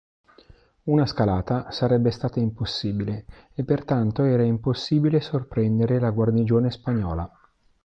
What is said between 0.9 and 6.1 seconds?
scalata sarebbe stata impossibile e pertanto era impossibile sorprendere la